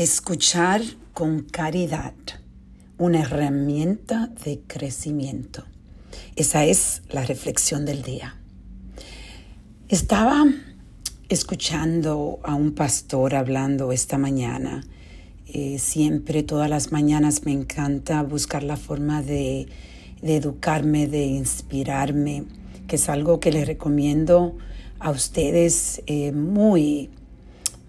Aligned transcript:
Escuchar 0.00 0.80
con 1.12 1.42
caridad, 1.42 2.14
una 2.96 3.20
herramienta 3.20 4.28
de 4.46 4.62
crecimiento. 4.66 5.66
Esa 6.36 6.64
es 6.64 7.02
la 7.10 7.22
reflexión 7.26 7.84
del 7.84 8.00
día. 8.00 8.34
Estaba 9.90 10.46
escuchando 11.28 12.40
a 12.44 12.54
un 12.54 12.72
pastor 12.72 13.34
hablando 13.34 13.92
esta 13.92 14.16
mañana. 14.16 14.86
Eh, 15.46 15.78
siempre, 15.78 16.44
todas 16.44 16.70
las 16.70 16.92
mañanas 16.92 17.44
me 17.44 17.52
encanta 17.52 18.22
buscar 18.22 18.62
la 18.62 18.78
forma 18.78 19.20
de, 19.20 19.68
educarme, 20.22 21.08
de 21.08 21.26
inspirarme, 21.26 22.46
que 22.88 22.96
es 22.96 23.10
algo 23.10 23.38
que 23.38 23.52
les 23.52 23.66
recomiendo 23.66 24.56
a 24.98 25.10
ustedes 25.10 26.00
eh, 26.06 26.32
muy 26.32 27.10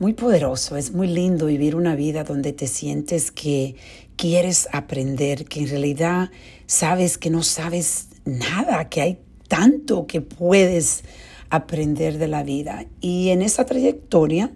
muy 0.00 0.14
poderoso, 0.14 0.78
es 0.78 0.92
muy 0.92 1.08
lindo 1.08 1.44
vivir 1.44 1.76
una 1.76 1.94
vida 1.94 2.24
donde 2.24 2.54
te 2.54 2.66
sientes 2.66 3.30
que 3.30 3.76
quieres 4.16 4.66
aprender, 4.72 5.44
que 5.44 5.60
en 5.60 5.68
realidad 5.68 6.30
sabes 6.66 7.18
que 7.18 7.28
no 7.28 7.42
sabes 7.42 8.08
nada, 8.24 8.88
que 8.88 9.02
hay 9.02 9.18
tanto 9.46 10.06
que 10.06 10.22
puedes 10.22 11.04
aprender 11.50 12.16
de 12.16 12.28
la 12.28 12.42
vida. 12.42 12.86
Y 13.02 13.28
en 13.28 13.42
esa 13.42 13.66
trayectoria 13.66 14.50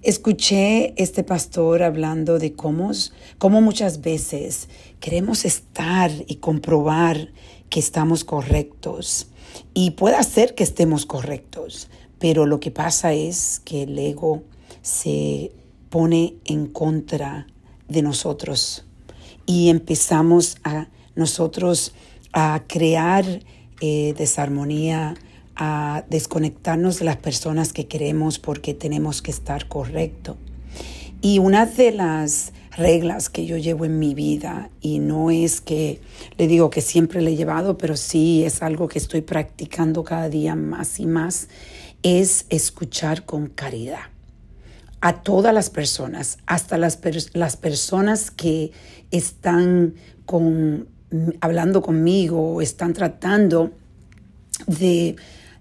escuché 0.00 0.94
este 0.96 1.22
pastor 1.22 1.82
hablando 1.82 2.38
de 2.38 2.54
cómo, 2.54 2.90
cómo 3.36 3.60
muchas 3.60 4.00
veces 4.00 4.70
queremos 5.00 5.44
estar 5.44 6.10
y 6.26 6.36
comprobar 6.36 7.28
que 7.68 7.78
estamos 7.78 8.24
correctos. 8.24 9.28
Y 9.74 9.90
puede 9.90 10.22
ser 10.22 10.54
que 10.54 10.64
estemos 10.64 11.04
correctos, 11.04 11.90
pero 12.18 12.46
lo 12.46 12.58
que 12.58 12.70
pasa 12.70 13.12
es 13.12 13.60
que 13.62 13.82
el 13.82 13.98
ego 13.98 14.44
se 14.88 15.52
pone 15.90 16.36
en 16.46 16.66
contra 16.66 17.46
de 17.88 18.00
nosotros 18.00 18.86
y 19.44 19.68
empezamos 19.68 20.56
a 20.64 20.88
nosotros 21.14 21.92
a 22.32 22.62
crear 22.66 23.24
eh, 23.80 24.14
desarmonía, 24.16 25.14
a 25.56 26.04
desconectarnos 26.08 26.98
de 26.98 27.04
las 27.04 27.16
personas 27.16 27.72
que 27.72 27.86
queremos 27.86 28.38
porque 28.38 28.72
tenemos 28.72 29.20
que 29.20 29.30
estar 29.30 29.68
correcto. 29.68 30.38
Y 31.20 31.38
una 31.38 31.66
de 31.66 31.92
las 31.92 32.52
reglas 32.76 33.28
que 33.28 33.44
yo 33.44 33.58
llevo 33.58 33.84
en 33.84 33.98
mi 33.98 34.14
vida, 34.14 34.70
y 34.80 35.00
no 35.00 35.30
es 35.30 35.60
que 35.60 36.00
le 36.38 36.46
digo 36.46 36.70
que 36.70 36.80
siempre 36.80 37.20
le 37.20 37.32
he 37.32 37.36
llevado, 37.36 37.76
pero 37.76 37.96
sí 37.96 38.44
es 38.44 38.62
algo 38.62 38.88
que 38.88 38.98
estoy 38.98 39.20
practicando 39.20 40.04
cada 40.04 40.28
día 40.28 40.54
más 40.54 40.98
y 41.00 41.06
más, 41.06 41.48
es 42.02 42.46
escuchar 42.48 43.26
con 43.26 43.48
caridad 43.48 44.17
a 45.00 45.22
todas 45.22 45.54
las 45.54 45.70
personas, 45.70 46.38
hasta 46.46 46.76
las, 46.76 46.98
las 47.34 47.56
personas 47.56 48.30
que 48.30 48.72
están 49.10 49.94
con, 50.26 50.88
hablando 51.40 51.82
conmigo 51.82 52.54
o 52.54 52.60
están 52.60 52.92
tratando 52.92 53.72
de, 54.66 55.16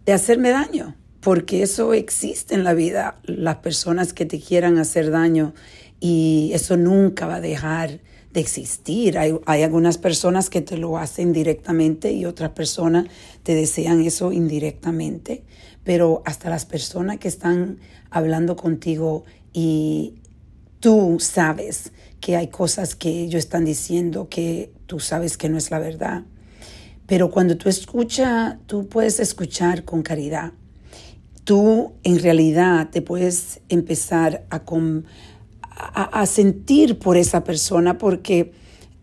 de 0.05 0.13
hacerme 0.13 0.49
daño, 0.49 0.95
porque 1.21 1.61
eso 1.61 1.93
existe 1.93 2.55
en 2.55 2.63
la 2.63 2.73
vida, 2.73 3.19
las 3.23 3.57
personas 3.57 4.13
que 4.13 4.25
te 4.25 4.39
quieran 4.39 4.77
hacer 4.77 5.11
daño 5.11 5.53
y 5.99 6.51
eso 6.53 6.77
nunca 6.77 7.27
va 7.27 7.35
a 7.35 7.41
dejar 7.41 8.01
de 8.31 8.39
existir. 8.39 9.17
Hay, 9.17 9.37
hay, 9.45 9.63
algunas 9.63 9.97
personas 9.97 10.49
que 10.49 10.61
te 10.61 10.77
lo 10.77 10.97
hacen 10.97 11.33
directamente 11.33 12.11
y 12.11 12.25
otras 12.25 12.51
personas 12.51 13.05
te 13.43 13.55
desean 13.55 14.01
eso 14.01 14.31
indirectamente, 14.31 15.43
pero 15.83 16.21
hasta 16.25 16.49
las 16.49 16.65
personas 16.65 17.17
que 17.17 17.27
están 17.27 17.79
hablando 18.09 18.55
contigo 18.55 19.23
y 19.53 20.15
tú 20.79 21.17
sabes 21.19 21.91
que 22.19 22.35
hay 22.35 22.47
cosas 22.47 22.95
que 22.95 23.23
ellos 23.23 23.39
están 23.39 23.65
diciendo 23.65 24.27
que 24.29 24.71
tú 24.85 24.99
sabes 24.99 25.37
que 25.37 25.49
no 25.49 25.57
es 25.57 25.71
la 25.71 25.79
verdad. 25.79 26.23
Pero 27.05 27.31
cuando 27.31 27.57
tú 27.57 27.69
escuchas, 27.69 28.57
tú 28.67 28.87
puedes 28.87 29.19
escuchar 29.19 29.85
con 29.85 30.03
caridad. 30.03 30.51
Tú 31.43 31.93
en 32.03 32.19
realidad 32.19 32.89
te 32.89 33.01
puedes 33.01 33.61
empezar 33.69 34.45
a, 34.49 34.65
a, 35.79 36.25
sentir 36.25 36.97
por 36.97 37.17
esa 37.17 37.43
persona 37.43 37.97
porque 37.97 38.51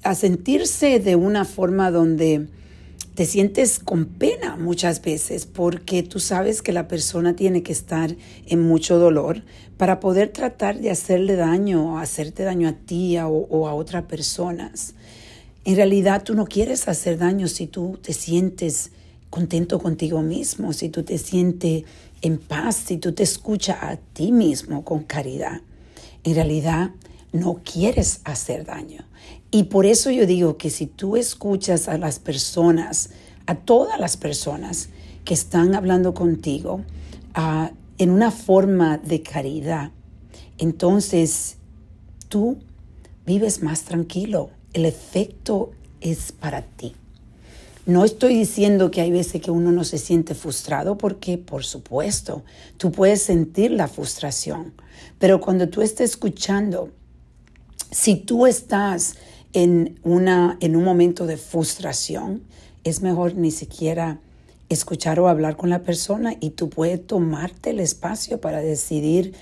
a 0.03 0.15
sentirse 0.15 0.99
de 0.99 1.17
una 1.17 1.45
forma 1.45 1.91
donde 1.91 2.49
te 3.15 3.27
sientes 3.27 3.79
con 3.79 4.07
pena 4.07 4.57
muchas 4.57 5.01
veces 5.01 5.47
porque 5.47 6.03
tú 6.03 6.19
sabes 6.19 6.63
que 6.63 6.73
la 6.73 6.89
persona 6.89 7.37
tiene 7.37 7.63
que 7.63 7.73
estar 7.73 8.17
en 8.47 8.61
mucho 8.61 8.99
dolor 8.99 9.43
para 9.77 10.01
poder 10.01 10.31
tratar 10.31 10.81
de 10.81 10.91
hacerle 10.91 11.37
daño 11.37 11.99
hacerte 11.99 12.43
daño 12.43 12.69
a 12.69 12.73
ti 12.73 13.17
o 13.19 13.69
a 13.69 13.75
otras 13.75 14.05
personas. 14.05 14.95
En 15.65 15.77
realidad 15.77 16.25
tú 16.25 16.35
no 16.35 16.45
quieres 16.45 16.89
hacer 16.89 17.19
daño 17.19 17.47
si 17.49 17.67
tú 17.67 17.99
te 18.03 18.13
sientes 18.13 18.91
contento 19.31 19.79
contigo 19.79 20.23
mismo, 20.23 20.73
si 20.73 20.89
tú 20.89 21.05
te 21.05 21.19
sientes 21.19 21.85
en 22.21 22.39
paz, 22.39 22.77
si 22.77 22.99
tú 22.99 23.13
te 23.13 23.23
escuchas 23.23 23.79
a 23.81 23.97
ti 23.97 24.33
mismo 24.33 24.85
con 24.85 25.05
caridad. 25.05 25.61
En 26.25 26.35
realidad 26.35 26.91
no 27.33 27.61
quieres 27.65 28.21
hacer 28.25 28.65
daño. 28.65 29.05
Y 29.51 29.65
por 29.65 29.87
eso 29.87 30.11
yo 30.11 30.27
digo 30.27 30.57
que 30.57 30.71
si 30.71 30.87
tú 30.87 31.17
escuchas 31.17 31.89
a 31.89 31.99
las 31.99 32.19
personas, 32.19 33.11
a 33.47 33.55
todas 33.55 34.01
las 34.01 34.17
personas 34.17 34.89
que 35.25 35.35
están 35.35 35.75
hablando 35.75 36.13
contigo 36.15 36.81
uh, 37.37 37.69
en 37.99 38.11
una 38.11 38.31
forma 38.31 38.99
de 38.99 39.23
caridad, 39.23 39.93
entonces 40.59 41.57
tú 42.29 42.59
vives 43.27 43.63
más 43.63 43.83
tranquilo. 43.83 44.51
El 44.73 44.87
efecto 44.87 45.71
es 46.01 46.33
para 46.33 46.63
ti. 46.63 46.95
No 47.87 48.05
estoy 48.05 48.35
diciendo 48.35 48.91
que 48.91 49.01
hay 49.01 49.11
veces 49.11 49.43
que 49.43 49.51
uno 49.51 49.71
no 49.71 49.85
se 49.85 49.99
siente 49.99 50.35
frustrado 50.35 50.97
porque, 50.97 51.37
por 51.39 51.65
supuesto, 51.65 52.43
tú 52.79 52.91
puedes 52.91 53.23
sentir 53.23 53.71
la 53.71 53.89
frustración, 53.89 54.73
pero 55.19 55.41
cuando 55.41 55.69
tú 55.69 55.83
estés 55.83 56.13
escuchando 56.13 56.91
si 57.95 58.17
tú 58.17 58.47
estás 58.47 59.15
en, 59.53 60.01
una, 60.03 60.59
en 60.61 60.75
un 60.75 60.83
momento 60.83 61.27
de 61.27 61.37
frustración, 61.37 62.43
es 62.83 63.03
mejor 63.03 63.37
ni 63.37 63.53
siquiera 63.53 64.19
escuchar 64.69 65.21
o 65.21 65.29
hablar 65.29 65.57
con 65.57 65.71
la 65.71 65.83
persona 65.83 66.35
y 66.41 66.51
tú 66.51 66.69
puedes 66.71 67.07
tomarte 67.07 67.71
el 67.71 67.79
espacio 67.79 68.41
para 68.41 68.61
decidir, 68.61 69.35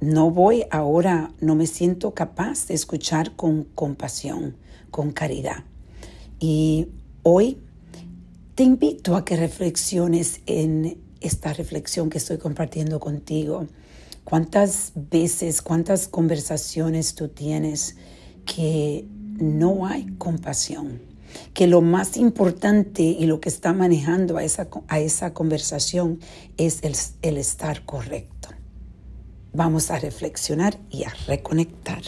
no 0.00 0.32
voy 0.32 0.64
ahora, 0.72 1.32
no 1.40 1.54
me 1.54 1.68
siento 1.68 2.14
capaz 2.14 2.66
de 2.66 2.74
escuchar 2.74 3.36
con 3.36 3.62
compasión, 3.62 4.56
con 4.90 5.12
caridad. 5.12 5.62
Y 6.40 6.88
hoy 7.22 7.58
te 8.54 8.62
invito 8.62 9.16
a 9.16 9.24
que 9.24 9.36
reflexiones 9.36 10.40
en 10.46 10.98
esta 11.20 11.52
reflexión 11.52 12.10
que 12.10 12.18
estoy 12.18 12.38
compartiendo 12.38 13.00
contigo 13.00 13.66
¿Cuántas 14.24 14.92
veces, 14.94 15.60
cuántas 15.60 16.08
conversaciones 16.08 17.14
tú 17.14 17.28
tienes 17.28 17.96
que 18.46 19.06
no 19.38 19.86
hay 19.86 20.06
compasión? 20.16 21.02
Que 21.52 21.66
lo 21.66 21.82
más 21.82 22.16
importante 22.16 23.02
y 23.02 23.26
lo 23.26 23.40
que 23.40 23.50
está 23.50 23.74
manejando 23.74 24.38
a 24.38 24.44
esa, 24.44 24.68
a 24.88 24.98
esa 24.98 25.34
conversación 25.34 26.20
es 26.56 26.82
el, 26.84 26.96
el 27.20 27.36
estar 27.36 27.84
correcto. 27.84 28.48
Vamos 29.52 29.90
a 29.90 29.98
reflexionar 29.98 30.78
y 30.88 31.04
a 31.04 31.12
reconectar. 31.26 32.02